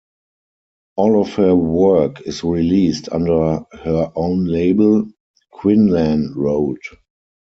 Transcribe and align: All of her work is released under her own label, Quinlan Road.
All 0.95 1.21
of 1.21 1.35
her 1.35 1.55
work 1.55 2.21
is 2.21 2.43
released 2.43 3.09
under 3.11 3.63
her 3.83 4.11
own 4.15 4.45
label, 4.45 5.05
Quinlan 5.51 6.33
Road. 6.35 6.79